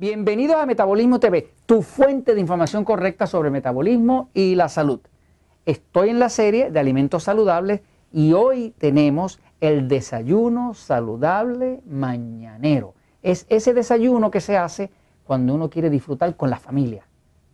Bienvenidos 0.00 0.54
a 0.54 0.64
Metabolismo 0.64 1.18
TV, 1.18 1.50
tu 1.66 1.82
fuente 1.82 2.36
de 2.36 2.40
información 2.40 2.84
correcta 2.84 3.26
sobre 3.26 3.50
metabolismo 3.50 4.30
y 4.32 4.54
la 4.54 4.68
salud. 4.68 5.00
Estoy 5.66 6.10
en 6.10 6.20
la 6.20 6.28
serie 6.28 6.70
de 6.70 6.78
alimentos 6.78 7.24
saludables 7.24 7.80
y 8.12 8.32
hoy 8.32 8.72
tenemos 8.78 9.40
el 9.60 9.88
desayuno 9.88 10.72
saludable 10.74 11.80
mañanero. 11.84 12.94
Es 13.24 13.44
ese 13.48 13.74
desayuno 13.74 14.30
que 14.30 14.40
se 14.40 14.56
hace 14.56 14.92
cuando 15.24 15.52
uno 15.52 15.68
quiere 15.68 15.90
disfrutar 15.90 16.36
con 16.36 16.48
la 16.48 16.60
familia 16.60 17.04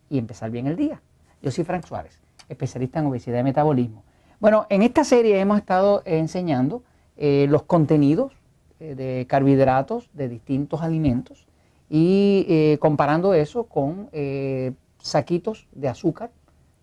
y 0.07 0.19
empezar 0.19 0.51
bien 0.51 0.67
el 0.67 0.75
día. 0.75 1.01
Yo 1.41 1.49
soy 1.49 1.63
Frank 1.63 1.87
Suárez, 1.87 2.21
especialista 2.47 2.99
en 2.99 3.07
obesidad 3.07 3.39
y 3.39 3.43
metabolismo. 3.43 4.03
Bueno, 4.39 4.67
en 4.69 4.83
esta 4.83 5.03
serie 5.03 5.39
hemos 5.39 5.57
estado 5.57 6.03
enseñando 6.05 6.83
eh, 7.17 7.47
los 7.49 7.63
contenidos 7.63 8.33
eh, 8.79 8.93
de 8.93 9.25
carbohidratos 9.27 10.11
de 10.13 10.29
distintos 10.29 10.83
alimentos 10.83 11.47
y 11.89 12.45
eh, 12.49 12.77
comparando 12.79 13.33
eso 13.33 13.65
con 13.65 14.09
eh, 14.11 14.73
saquitos 14.99 15.67
de 15.71 15.87
azúcar, 15.87 16.31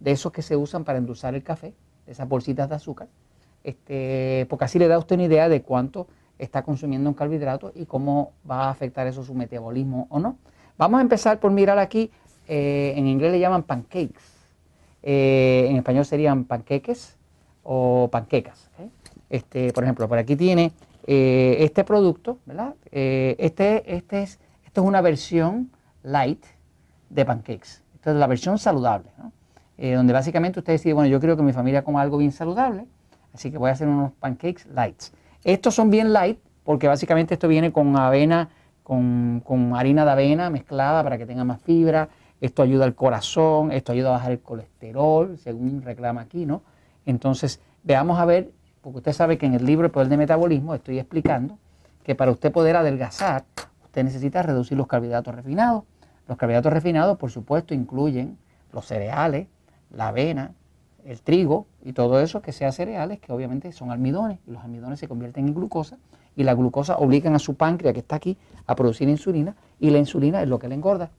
de 0.00 0.12
esos 0.12 0.32
que 0.32 0.42
se 0.42 0.56
usan 0.56 0.84
para 0.84 0.98
endulzar 0.98 1.34
el 1.34 1.42
café, 1.42 1.74
esas 2.06 2.28
bolsitas 2.28 2.68
de 2.68 2.74
azúcar, 2.74 3.08
este, 3.64 4.46
porque 4.48 4.64
así 4.64 4.78
le 4.78 4.88
da 4.88 4.98
usted 4.98 5.16
una 5.16 5.24
idea 5.24 5.48
de 5.48 5.62
cuánto 5.62 6.06
está 6.38 6.62
consumiendo 6.62 7.08
en 7.08 7.14
carbohidratos 7.14 7.72
y 7.74 7.86
cómo 7.86 8.32
va 8.48 8.64
a 8.64 8.70
afectar 8.70 9.06
eso 9.06 9.22
su 9.22 9.34
metabolismo 9.34 10.06
o 10.10 10.18
no. 10.18 10.36
Vamos 10.78 10.98
a 10.98 11.02
empezar 11.02 11.38
por 11.38 11.52
mirar 11.52 11.78
aquí, 11.78 12.10
eh, 12.48 12.94
en 12.96 13.06
inglés 13.06 13.32
le 13.32 13.38
llaman 13.38 13.62
pancakes, 13.62 14.32
en 15.04 15.76
español 15.76 16.04
serían 16.04 16.44
panqueques 16.44 17.16
o 17.64 18.08
panquecas. 18.10 18.70
Este, 19.30 19.72
por 19.72 19.82
ejemplo, 19.82 20.08
por 20.08 20.18
aquí 20.18 20.36
tiene 20.36 20.72
este 21.04 21.82
producto, 21.82 22.38
¿verdad? 22.46 22.74
este, 22.92 23.96
este 23.96 24.22
es 24.22 24.38
esto 24.72 24.80
es 24.80 24.86
una 24.86 25.02
versión 25.02 25.70
light 26.02 26.42
de 27.10 27.26
pancakes. 27.26 27.82
Esta 27.94 28.12
es 28.12 28.16
la 28.16 28.26
versión 28.26 28.56
saludable, 28.56 29.10
eh, 29.76 29.92
donde 29.92 30.14
básicamente 30.14 30.60
usted 30.60 30.72
decide, 30.72 30.94
bueno, 30.94 31.10
yo 31.10 31.20
quiero 31.20 31.36
que 31.36 31.42
mi 31.42 31.52
familia 31.52 31.84
coma 31.84 32.00
algo 32.00 32.16
bien 32.16 32.32
saludable, 32.32 32.86
así 33.34 33.50
que 33.50 33.58
voy 33.58 33.68
a 33.68 33.74
hacer 33.74 33.86
unos 33.86 34.12
pancakes 34.12 34.64
lights. 34.74 35.12
Estos 35.44 35.74
son 35.74 35.90
bien 35.90 36.14
light 36.14 36.38
porque 36.64 36.88
básicamente 36.88 37.34
esto 37.34 37.48
viene 37.48 37.70
con 37.70 37.94
avena, 37.98 38.48
con, 38.82 39.42
harina 39.76 40.06
de 40.06 40.10
avena 40.10 40.48
mezclada 40.48 41.02
para 41.04 41.18
que 41.18 41.26
tenga 41.26 41.44
más 41.44 41.60
fibra. 41.60 42.08
Esto 42.40 42.62
ayuda 42.62 42.86
al 42.86 42.94
corazón, 42.94 43.72
esto 43.72 43.92
ayuda 43.92 44.08
a 44.08 44.12
bajar 44.12 44.32
el 44.32 44.40
colesterol, 44.40 45.36
según 45.36 45.82
reclama 45.82 46.22
aquí, 46.22 46.46
¿no? 46.46 46.62
Entonces, 47.04 47.60
veamos 47.82 48.18
a 48.18 48.24
ver, 48.24 48.50
porque 48.80 48.96
usted 49.00 49.12
sabe 49.12 49.36
que 49.36 49.44
en 49.44 49.52
el 49.52 49.66
libro 49.66 49.84
El 49.84 49.92
Poder 49.92 50.08
de 50.08 50.16
Metabolismo 50.16 50.74
estoy 50.74 50.98
explicando 50.98 51.58
que 52.04 52.14
para 52.14 52.30
usted 52.30 52.50
poder 52.50 52.76
adelgazar, 52.76 53.44
usted 53.92 54.04
necesita 54.04 54.42
reducir 54.42 54.78
los 54.78 54.86
carbohidratos 54.86 55.34
refinados. 55.34 55.84
Los 56.26 56.38
carbohidratos 56.38 56.72
refinados, 56.72 57.18
por 57.18 57.30
supuesto, 57.30 57.74
incluyen 57.74 58.38
los 58.72 58.86
cereales, 58.86 59.48
la 59.90 60.08
avena, 60.08 60.54
el 61.04 61.20
trigo 61.20 61.66
y 61.84 61.92
todo 61.92 62.18
eso 62.18 62.40
que 62.40 62.52
sea 62.52 62.72
cereales, 62.72 63.20
que 63.20 63.30
obviamente 63.34 63.70
son 63.70 63.90
almidones, 63.90 64.38
y 64.46 64.50
los 64.50 64.64
almidones 64.64 64.98
se 64.98 65.08
convierten 65.08 65.46
en 65.48 65.54
glucosa, 65.54 65.98
y 66.34 66.44
la 66.44 66.54
glucosa 66.54 66.96
obligan 66.96 67.34
a 67.34 67.38
su 67.38 67.54
páncreas, 67.54 67.92
que 67.92 68.00
está 68.00 68.16
aquí, 68.16 68.38
a 68.66 68.74
producir 68.74 69.10
insulina, 69.10 69.56
y 69.78 69.90
la 69.90 69.98
insulina 69.98 70.40
es 70.40 70.48
lo 70.48 70.58
que 70.58 70.68
le 70.68 70.74
engorda. 70.74 71.10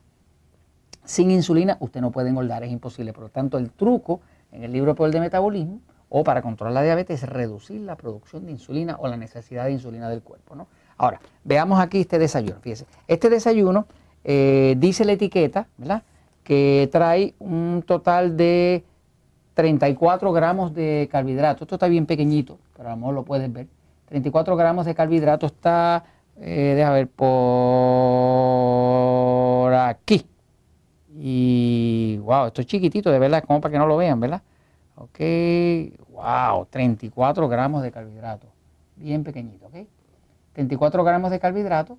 Sin 1.04 1.30
insulina 1.30 1.78
usted 1.80 2.02
no 2.02 2.10
puede 2.10 2.30
engordar, 2.30 2.64
es 2.64 2.72
imposible. 2.72 3.14
Por 3.14 3.26
lo 3.26 3.30
tanto, 3.30 3.60
el 3.60 3.70
truco 3.70 4.22
en 4.52 4.64
el 4.64 4.72
libro 4.72 4.96
Poder 4.96 5.14
de 5.14 5.20
Metabolismo, 5.20 5.80
o 6.10 6.24
para 6.24 6.42
controlar 6.42 6.74
la 6.74 6.82
diabetes, 6.82 7.22
es 7.22 7.30
reducir 7.30 7.82
la 7.82 7.98
producción 7.98 8.48
de 8.48 8.52
insulina 8.52 8.96
o 9.00 9.08
la 9.08 9.18
necesidad 9.18 9.66
de 9.66 9.74
insulina 9.74 10.10
del 10.10 10.24
cuerpo. 10.24 10.56
¿no? 10.56 10.66
Ahora, 10.98 11.20
veamos 11.44 11.80
aquí 11.80 12.02
este 12.02 12.20
desayuno. 12.20 12.60
Fíjese, 12.62 12.86
este 13.08 13.30
desayuno 13.30 13.86
eh, 14.24 14.76
dice 14.78 15.06
la 15.06 15.14
etiqueta, 15.14 15.68
¿verdad? 15.78 16.04
Que 16.44 16.90
trae 16.92 17.34
un 17.40 17.84
total 17.86 18.36
de 18.38 18.84
34 19.54 20.32
gramos 20.32 20.74
de 20.74 21.08
carbohidratos. 21.12 21.62
Esto 21.64 21.76
está 21.76 21.88
bien 21.88 22.06
pequeñito, 22.06 22.58
pero 22.76 22.90
a 22.90 22.92
lo 22.92 22.98
mejor 22.98 23.16
lo 23.16 23.24
puedes 23.24 23.52
ver. 23.52 23.68
34 24.08 24.56
gramos 24.56 24.86
de 24.86 24.96
carbohidratos 24.96 25.52
está, 25.52 26.06
eh, 26.38 26.74
déjame 26.76 26.96
ver, 26.98 27.08
por 27.08 27.34
aquí. 29.74 30.26
Y, 31.16 32.18
wow, 32.24 32.48
esto 32.48 32.62
es 32.62 32.68
chiquitito, 32.68 33.12
de 33.12 33.20
verdad, 33.20 33.44
como 33.46 33.62
para 33.62 33.72
que 33.72 33.78
no 33.78 33.86
lo 33.86 33.98
vean, 33.98 34.20
¿verdad? 34.20 34.42
Ok, 34.96 35.20
wow, 36.10 36.66
34 36.70 37.48
gramos 37.48 37.84
de 37.84 37.92
carbohidratos. 37.92 38.50
Bien 38.96 39.24
pequeñito, 39.24 39.68
¿ok? 39.68 39.88
34 40.54 41.04
gramos 41.04 41.32
de 41.32 41.40
carbohidratos, 41.40 41.98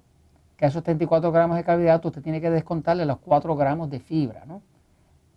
que 0.57 0.65
a 0.65 0.69
esos 0.69 0.83
34 0.83 1.31
gramos 1.33 1.57
de 1.57 1.65
carbohidratos 1.65 2.11
usted 2.11 2.23
tiene 2.23 2.41
que 2.41 2.51
descontarle 2.51 3.05
los 3.05 3.19
4 3.19 3.57
gramos 3.57 3.91
de 3.91 4.01
fibra, 4.01 4.45
¿no? 4.47 4.63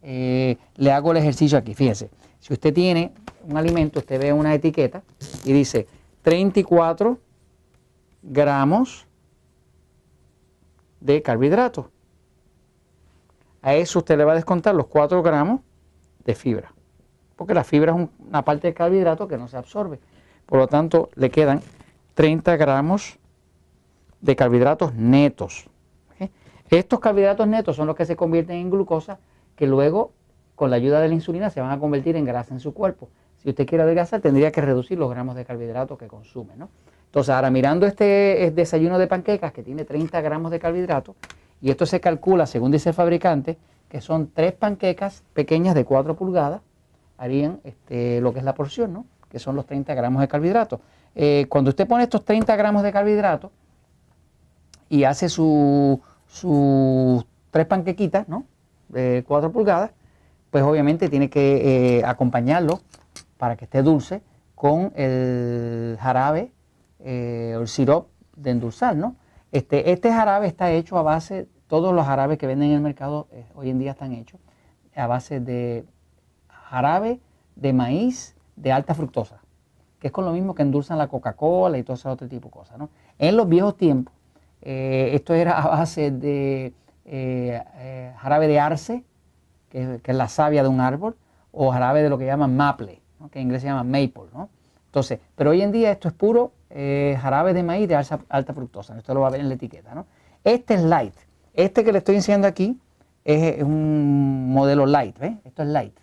Eh, 0.04 0.58
le 0.76 0.92
hago 0.92 1.12
el 1.12 1.18
ejercicio 1.18 1.58
aquí, 1.58 1.74
fíjese, 1.74 2.10
si 2.40 2.54
usted 2.54 2.74
tiene 2.74 3.12
un 3.48 3.58
alimento, 3.58 4.00
usted 4.00 4.22
ve 4.22 4.32
una 4.32 4.54
etiqueta 4.54 5.02
y 5.44 5.54
dice 5.54 5.88
34 6.22 7.18
gramos 8.22 9.08
de 11.00 11.22
carbohidratos. 11.22 11.88
A 13.62 13.74
eso 13.74 14.00
usted 14.00 14.18
le 14.18 14.24
va 14.24 14.34
a 14.34 14.36
descontar 14.36 14.76
los 14.76 14.88
4 14.88 15.24
gramos 15.24 15.62
de 16.24 16.36
fibra, 16.36 16.72
porque 17.36 17.56
la 17.56 17.64
fibra 17.64 17.96
es 17.96 18.08
una 18.20 18.46
parte 18.46 18.68
del 18.68 18.76
carbohidrato 18.76 19.28
que 19.28 19.38
no 19.38 19.48
se 19.48 19.58
absorbe. 19.58 20.00
Por 20.46 20.60
lo 20.60 20.68
tanto, 20.68 21.10
le 21.16 21.30
quedan 21.30 21.62
30 22.18 22.58
gramos 22.58 23.20
de 24.22 24.36
carbohidratos 24.36 24.96
netos. 24.96 25.70
Estos 26.72 27.00
carbohidratos 27.00 27.48
netos 27.48 27.76
son 27.76 27.86
los 27.86 27.96
que 27.96 28.08
se 28.08 28.16
convierten 28.16 28.56
en 28.56 28.72
glucosa, 28.72 29.20
que 29.56 29.68
luego, 29.68 30.14
con 30.56 30.72
la 30.72 30.78
ayuda 30.78 31.00
de 31.00 31.10
la 31.10 31.14
insulina, 31.14 31.52
se 31.52 31.62
van 31.62 31.70
a 31.70 31.80
convertir 31.80 32.16
en 32.16 32.26
grasa 32.26 32.56
en 32.56 32.60
su 32.60 32.74
cuerpo. 32.74 33.08
Si 33.38 33.50
usted 33.50 33.68
quiere 33.68 33.84
adelgazar, 33.84 34.20
tendría 34.20 34.52
que 34.52 34.62
reducir 34.62 34.98
los 34.98 35.12
gramos 35.12 35.36
de 35.36 35.46
carbohidratos 35.46 36.00
que 36.00 36.08
consume. 36.08 36.56
¿no? 36.58 36.70
Entonces, 37.06 37.30
ahora 37.30 37.52
mirando 37.52 37.86
este 37.86 38.52
desayuno 38.54 38.98
de 38.98 39.06
panquecas 39.06 39.52
que 39.54 39.62
tiene 39.62 39.86
30 39.86 40.20
gramos 40.22 40.50
de 40.50 40.58
carbohidratos, 40.58 41.16
y 41.62 41.70
esto 41.70 41.86
se 41.86 42.00
calcula, 42.00 42.48
según 42.48 42.72
dice 42.72 42.90
el 42.90 42.96
fabricante, 42.96 43.60
que 43.90 44.02
son 44.02 44.32
tres 44.34 44.54
panquecas 44.54 45.24
pequeñas 45.34 45.76
de 45.76 45.86
4 45.86 46.16
pulgadas, 46.16 46.62
harían 47.20 47.62
este, 47.64 48.22
lo 48.22 48.34
que 48.34 48.40
es 48.40 48.46
la 48.46 48.56
porción, 48.56 48.92
¿no? 48.92 49.06
que 49.30 49.40
son 49.40 49.56
los 49.56 49.66
30 49.66 49.94
gramos 49.94 50.22
de 50.22 50.28
carbohidratos. 50.28 50.80
Eh, 51.20 51.48
cuando 51.50 51.70
usted 51.70 51.88
pone 51.88 52.04
estos 52.04 52.24
30 52.24 52.56
gramos 52.56 52.84
de 52.84 52.92
carbohidratos 52.92 53.50
y 54.88 55.04
hace 55.04 55.30
sus 55.30 56.00
tres 57.50 57.66
panquequitas, 57.66 58.30
¿no? 58.30 58.46
De 58.88 59.24
4 59.28 59.52
pulgadas, 59.52 59.90
pues 60.52 60.64
obviamente 60.64 61.10
tiene 61.10 61.28
que 61.28 61.98
eh, 61.98 62.06
acompañarlo 62.06 62.82
para 63.40 63.56
que 63.56 63.66
esté 63.66 63.82
dulce 63.82 64.22
con 64.54 64.94
el 64.96 65.98
jarabe 66.00 66.52
eh, 67.00 67.56
o 67.58 67.62
el 67.62 67.68
sirope 67.68 68.12
de 68.36 68.52
endulzar, 68.52 68.96
¿no? 68.96 69.16
Este, 69.52 69.92
este 69.92 70.14
jarabe 70.14 70.46
está 70.46 70.70
hecho 70.70 71.00
a 71.00 71.02
base, 71.02 71.48
todos 71.66 71.96
los 71.96 72.06
jarabes 72.06 72.38
que 72.38 72.46
venden 72.46 72.70
en 72.70 72.76
el 72.76 72.82
mercado 72.82 73.28
hoy 73.56 73.72
en 73.72 73.80
día 73.80 73.92
están 73.92 74.14
hechos 74.14 74.40
a 74.96 75.08
base 75.08 75.40
de 75.40 75.84
jarabe 76.48 77.20
de 77.56 77.74
maíz 77.74 78.36
de 78.56 78.72
alta 78.72 78.94
fructosa 78.94 79.42
es 80.08 80.12
con 80.12 80.26
lo 80.26 80.32
mismo 80.32 80.56
que 80.56 80.64
endulzan 80.64 80.98
la 80.98 81.08
Coca-Cola 81.08 81.78
y 81.78 81.84
todo 81.84 81.96
ese 81.96 82.10
otro 82.10 82.28
tipo 82.28 82.48
de 82.48 82.52
cosas. 82.52 82.78
¿no? 82.78 82.90
En 83.20 83.38
los 83.38 83.48
viejos 83.48 83.78
tiempos, 83.78 84.14
eh, 84.62 85.12
esto 85.14 85.34
era 85.34 85.60
a 85.60 85.68
base 85.68 86.12
de 86.12 86.74
eh, 87.06 87.64
eh, 87.76 88.14
jarabe 88.18 88.48
de 88.48 88.60
arce, 88.60 89.04
que, 89.70 90.02
es 90.04 90.16
la 90.16 90.28
savia 90.28 90.64
de 90.64 90.70
un 90.70 90.82
árbol, 90.82 91.16
o 91.52 91.72
jarabe 91.72 92.04
de 92.04 92.10
lo 92.10 92.18
que 92.18 92.26
llaman 92.26 92.56
maple, 92.56 93.02
que 93.32 93.40
en 93.40 93.46
inglés 93.46 93.62
se 93.62 93.68
llama 93.68 93.84
maple. 93.84 94.30
¿no? 94.34 94.50
Entonces, 94.86 95.20
pero 95.36 95.52
hoy 95.52 95.62
en 95.62 95.72
día 95.72 95.92
esto 95.92 96.08
es 96.08 96.14
puro 96.14 96.52
jarabe 96.70 97.54
de 97.54 97.64
maíz 97.64 97.88
de 97.88 97.96
alta, 97.96 98.54
fructosa. 98.54 98.98
Esto 98.98 99.14
lo 99.14 99.22
va 99.22 99.28
a 99.28 99.32
ver 99.32 99.40
en 99.42 99.50
la 99.50 99.56
etiqueta. 99.56 99.96
¿no? 99.96 100.06
Este 100.44 100.76
es 100.76 100.82
light. 100.82 101.16
Este 101.54 101.84
que 101.84 101.92
le 101.92 102.00
estoy 102.00 102.16
enseñando 102.16 102.48
aquí 102.48 102.80
es, 103.24 103.64
un 103.64 104.52
modelo 104.52 104.86
light. 104.86 105.18
¿ves? 105.18 105.38
Esto 105.44 105.64
es 105.64 105.70
light. 105.70 105.98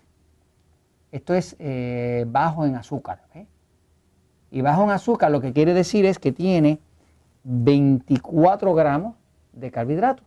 Esto 1.12 1.34
es 1.34 1.56
bajo 2.26 2.64
en 2.64 2.76
azúcar. 2.76 3.22
¿ves? 3.34 3.46
Y 4.50 4.62
bajo 4.62 4.84
en 4.84 4.90
azúcar 4.90 5.30
lo 5.30 5.40
que 5.40 5.52
quiere 5.52 5.74
decir 5.74 6.04
es 6.06 6.18
que 6.18 6.32
tiene 6.32 6.78
24 7.44 8.74
gramos 8.74 9.14
de 9.52 9.70
carbohidratos. 9.70 10.24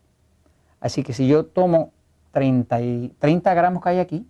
Así 0.79 1.03
que 1.03 1.13
si 1.13 1.27
yo 1.27 1.45
tomo 1.45 1.91
30, 2.31 2.79
30 3.19 3.53
gramos 3.53 3.81
que 3.81 3.89
hay 3.89 3.99
aquí, 3.99 4.27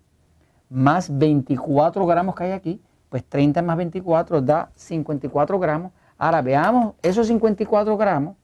más 0.70 1.16
24 1.16 2.06
gramos 2.06 2.34
que 2.34 2.44
hay 2.44 2.52
aquí, 2.52 2.80
pues 3.08 3.24
30 3.24 3.62
más 3.62 3.76
24 3.76 4.40
da 4.40 4.70
54 4.74 5.58
gramos. 5.58 5.92
Ahora 6.16 6.42
veamos 6.42 6.94
esos 7.02 7.26
54 7.28 7.96
gramos, 7.96 8.36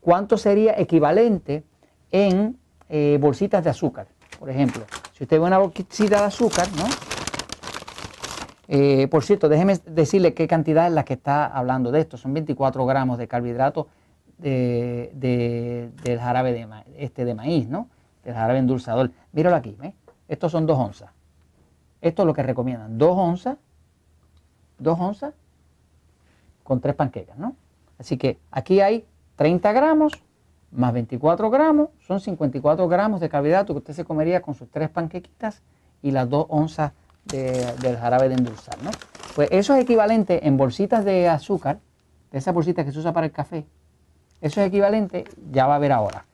cuánto 0.00 0.36
sería 0.36 0.78
equivalente 0.78 1.64
en 2.10 2.58
eh, 2.88 3.18
bolsitas 3.20 3.62
de 3.64 3.70
azúcar. 3.70 4.06
Por 4.38 4.50
ejemplo, 4.50 4.84
si 5.12 5.24
usted 5.24 5.38
ve 5.38 5.46
una 5.46 5.58
bolsita 5.58 6.20
de 6.20 6.26
azúcar, 6.26 6.68
¿no? 6.76 6.84
Eh, 8.68 9.08
por 9.08 9.24
cierto, 9.24 9.48
déjeme 9.48 9.78
decirle 9.86 10.34
qué 10.34 10.46
cantidad 10.46 10.86
es 10.86 10.92
la 10.92 11.04
que 11.04 11.14
está 11.14 11.46
hablando 11.46 11.90
de 11.90 12.00
esto. 12.00 12.16
Son 12.16 12.34
24 12.34 12.84
gramos 12.86 13.18
de 13.18 13.26
carbohidratos 13.26 13.86
de, 14.36 15.90
del 16.02 16.20
jarabe 16.20 16.52
de, 16.52 16.68
este 16.98 17.24
de 17.24 17.34
maíz, 17.34 17.68
¿no? 17.68 17.88
Del 18.24 18.34
jarabe 18.34 18.58
endulzador. 18.58 19.10
Míralo 19.32 19.56
aquí, 19.56 19.74
¿ves? 19.78 19.94
Estos 20.28 20.52
son 20.52 20.66
dos 20.66 20.78
onzas. 20.78 21.10
Esto 22.00 22.22
es 22.22 22.26
lo 22.26 22.34
que 22.34 22.42
recomiendan, 22.42 22.98
dos 22.98 23.16
onzas, 23.16 23.56
dos 24.78 25.00
onzas 25.00 25.34
con 26.62 26.80
tres 26.80 26.94
panquecas, 26.94 27.38
¿no? 27.38 27.56
Así 27.98 28.16
que 28.18 28.38
aquí 28.52 28.80
hay 28.80 29.04
30 29.36 29.72
gramos 29.72 30.12
más 30.70 30.92
24 30.92 31.50
gramos, 31.50 31.88
son 32.06 32.20
54 32.20 32.86
gramos 32.88 33.20
de 33.20 33.28
carbohidrato 33.28 33.72
que 33.72 33.78
usted 33.78 33.94
se 33.94 34.04
comería 34.04 34.42
con 34.42 34.54
sus 34.54 34.68
tres 34.70 34.90
panquequitas 34.90 35.62
y 36.02 36.10
las 36.10 36.28
dos 36.28 36.46
onzas 36.50 36.92
del 37.28 37.96
jarabe 37.98 38.28
de 38.28 38.34
endulzar, 38.34 38.82
¿no? 38.82 38.90
Pues 39.34 39.48
eso 39.52 39.74
es 39.74 39.82
equivalente 39.82 40.46
en 40.46 40.56
bolsitas 40.56 41.04
de 41.04 41.28
azúcar, 41.28 41.78
de 42.32 42.38
esas 42.38 42.52
bolsitas 42.52 42.84
que 42.84 42.92
se 42.92 42.98
usa 42.98 43.12
para 43.12 43.26
el 43.26 43.32
café, 43.32 43.66
eso 44.40 44.60
es 44.60 44.68
equivalente, 44.68 45.24
ya 45.50 45.66
va 45.66 45.76
a 45.76 45.78
ver 45.78 45.92
ahora. 45.92 46.24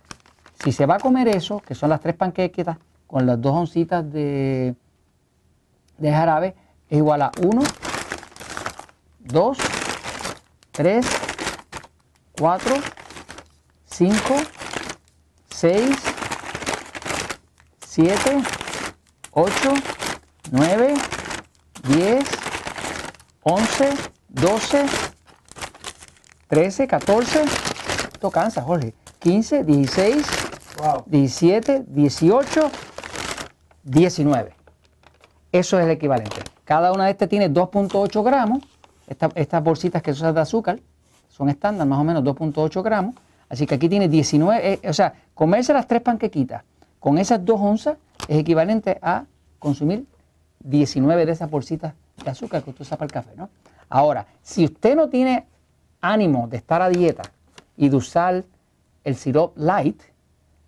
Si 0.63 0.73
se 0.73 0.87
va 0.87 0.97
a 0.97 0.99
comer 0.99 1.29
eso, 1.29 1.61
que 1.61 1.75
son 1.75 1.91
las 1.91 2.01
tres 2.01 2.15
panquequitas 2.15 2.77
con 3.07 3.27
las 3.27 3.41
dos 3.41 3.55
oncitas 3.55 4.11
de, 4.13 4.75
de 5.99 6.13
jarabe, 6.13 6.55
es 6.89 6.99
igual 6.99 7.23
a 7.23 7.33
1, 7.43 7.63
2, 9.21 9.59
3, 10.73 11.07
4, 12.39 12.75
5, 13.87 14.19
6, 15.51 15.97
7, 17.87 18.43
8, 19.31 19.53
9, 20.51 20.95
10, 21.89 22.25
11, 23.43 23.89
12, 24.29 24.87
13, 26.49 26.87
14. 26.87 27.43
Esto 28.13 28.31
cansa, 28.31 28.63
Jorge. 28.63 28.95
15, 29.21 29.65
16, 29.65 30.27
17, 31.07 31.85
18, 31.87 32.71
19. 33.85 34.53
Eso 35.53 35.79
es 35.79 35.85
el 35.85 35.91
equivalente. 35.91 36.37
Cada 36.65 36.93
una 36.93 37.07
de 37.07 37.13
estas 37.13 37.29
tiene 37.29 37.51
2.8 37.51 38.23
gramos. 38.23 38.63
estas 39.07 39.63
bolsitas 39.63 40.03
que 40.03 40.13
son 40.15 40.35
de 40.35 40.41
azúcar 40.41 40.81
son 41.29 41.49
estándar, 41.49 41.87
más 41.87 41.99
o 41.99 42.05
menos 42.05 42.23
2.8 42.23 42.83
gramos. 42.83 43.15
Así 43.49 43.67
que 43.67 43.75
aquí 43.75 43.89
tiene 43.89 44.09
19, 44.09 44.73
eh, 44.73 44.89
o 44.89 44.93
sea, 44.93 45.15
comerse 45.35 45.73
las 45.73 45.87
tres 45.87 46.01
panquequitas 46.01 46.65
con 46.99 47.19
esas 47.19 47.45
dos 47.45 47.61
onzas 47.61 47.99
es 48.29 48.39
equivalente 48.39 48.99
a 49.03 49.25
consumir 49.59 50.07
19 50.65 51.27
de 51.27 51.33
esas 51.33 51.51
bolsitas 51.51 51.95
de 52.25 52.31
azúcar 52.31 52.65
que 52.65 52.71
usted 52.71 52.83
usa 52.83 52.97
para 52.97 53.07
el 53.07 53.13
café, 53.13 53.31
¿no? 53.37 53.51
Ahora, 53.89 54.27
si 54.43 54.65
usted 54.65 54.97
no 54.97 55.09
tiene 55.09 55.47
ánimo 56.01 56.49
de 56.49 56.57
estar 56.57 56.83
a 56.83 56.89
dieta 56.89 57.23
y 57.77 57.89
de 57.89 57.97
usar 57.97 58.45
el 59.05 59.15
sirop 59.15 59.57
light, 59.57 60.01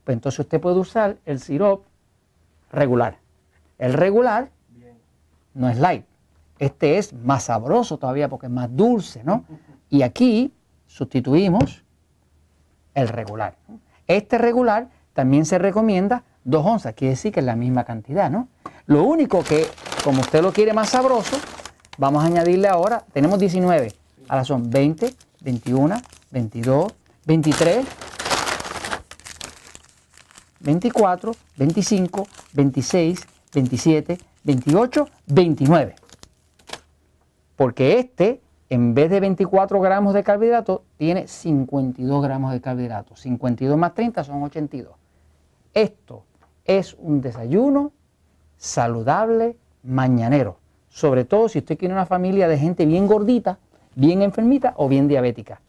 pues 0.05 0.15
entonces 0.15 0.39
usted 0.41 0.61
puede 0.61 0.79
usar 0.79 1.17
el 1.25 1.41
sirop 1.41 1.85
regular. 2.71 3.19
El 3.79 3.95
regular 3.95 4.51
no 5.55 5.69
es 5.69 5.79
light. 5.79 6.05
Este 6.59 6.99
es 6.99 7.13
más 7.13 7.45
sabroso 7.45 7.99
todavía 7.99 8.29
porque 8.29 8.47
es 8.47 8.53
más 8.53 8.75
dulce, 8.75 9.25
¿no? 9.25 9.45
Y 9.91 10.03
aquí 10.03 10.53
sustituimos 10.87 11.85
el 12.95 13.09
regular. 13.09 13.57
Este 14.07 14.39
regular 14.39 14.89
también 15.13 15.45
se 15.47 15.59
recomienda 15.59 16.25
dos 16.45 16.65
onzas, 16.65 16.95
quiere 16.95 17.11
decir 17.11 17.33
que 17.33 17.41
es 17.41 17.47
la 17.47 17.57
misma 17.57 17.85
cantidad, 17.85 18.31
¿no? 18.31 18.49
Lo 18.87 19.03
único 19.03 19.43
que, 19.43 19.67
como 20.05 20.21
usted 20.21 20.41
lo 20.43 20.53
quiere 20.53 20.73
más 20.73 20.91
sabroso, 20.91 21.37
vamos 21.99 22.23
a 22.23 22.27
añadirle 22.27 22.69
ahora, 22.69 23.05
tenemos 23.13 23.41
19, 23.41 23.93
ahora 24.29 24.45
son 24.45 24.71
20, 24.71 25.13
21, 25.41 26.01
22, 26.31 26.95
23, 27.27 27.85
24, 30.61 31.33
25, 31.57 32.29
26, 32.53 33.27
27, 33.53 34.19
28, 34.45 35.09
29. 35.27 35.97
Porque 37.57 37.99
este, 37.99 38.41
en 38.71 38.95
vez 38.95 39.11
de 39.11 39.19
24 39.19 39.81
gramos 39.81 40.15
de 40.15 40.23
carbohidratos, 40.23 40.83
tiene 40.97 41.27
52 41.27 42.23
gramos 42.23 42.53
de 42.53 42.61
carbohidratos. 42.61 43.19
52 43.19 43.77
más 43.77 43.95
30 43.95 44.23
son 44.23 44.45
82. 44.45 44.95
Esto 45.75 46.25
es 46.65 46.95
un 47.01 47.21
desayuno 47.21 47.93
saludable 48.57 49.57
mañanero. 49.83 50.59
Sobre 50.89 51.25
todo 51.25 51.49
si 51.49 51.59
usted 51.59 51.77
tiene 51.77 51.95
una 51.95 52.07
familia 52.07 52.49
de 52.49 52.59
gente 52.59 52.87
bien 52.87 53.07
gordita, 53.07 53.59
bien 53.95 54.23
enfermita 54.23 54.75
o 54.77 54.89
bien 54.89 55.09
diabética. 55.09 55.61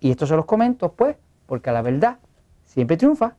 Y 0.00 0.10
esto 0.10 0.26
se 0.26 0.36
los 0.36 0.44
comento, 0.44 0.92
pues, 0.92 1.16
porque 1.46 1.70
la 1.70 1.82
verdad 1.82 2.18
siempre 2.64 2.96
triunfa. 2.96 3.36